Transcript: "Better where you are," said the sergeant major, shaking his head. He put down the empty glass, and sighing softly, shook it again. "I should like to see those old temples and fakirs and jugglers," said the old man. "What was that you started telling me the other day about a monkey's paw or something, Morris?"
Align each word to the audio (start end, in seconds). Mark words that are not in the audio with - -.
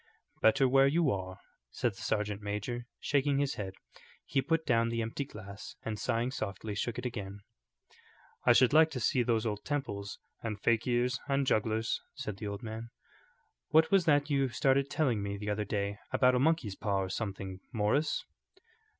"Better 0.41 0.67
where 0.67 0.87
you 0.87 1.11
are," 1.11 1.37
said 1.69 1.91
the 1.91 2.01
sergeant 2.01 2.41
major, 2.41 2.87
shaking 2.99 3.37
his 3.37 3.53
head. 3.53 3.75
He 4.25 4.41
put 4.41 4.65
down 4.65 4.89
the 4.89 5.03
empty 5.03 5.25
glass, 5.25 5.75
and 5.83 5.99
sighing 5.99 6.31
softly, 6.31 6.73
shook 6.73 6.97
it 6.97 7.05
again. 7.05 7.41
"I 8.43 8.53
should 8.53 8.73
like 8.73 8.89
to 8.93 8.99
see 8.99 9.21
those 9.21 9.45
old 9.45 9.63
temples 9.63 10.17
and 10.41 10.59
fakirs 10.59 11.19
and 11.27 11.45
jugglers," 11.45 12.01
said 12.15 12.37
the 12.37 12.47
old 12.47 12.63
man. 12.63 12.89
"What 13.69 13.91
was 13.91 14.05
that 14.05 14.27
you 14.27 14.49
started 14.49 14.89
telling 14.89 15.21
me 15.21 15.37
the 15.37 15.51
other 15.51 15.65
day 15.65 15.99
about 16.11 16.33
a 16.33 16.39
monkey's 16.39 16.75
paw 16.75 17.03
or 17.03 17.09
something, 17.09 17.59
Morris?" 17.71 18.23